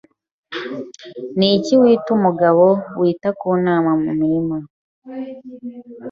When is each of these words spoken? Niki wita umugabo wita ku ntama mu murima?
Niki 1.37 1.73
wita 1.81 2.09
umugabo 2.17 2.65
wita 2.99 3.29
ku 3.39 3.47
ntama 3.61 3.91
mu 4.03 4.11
murima? 4.19 4.57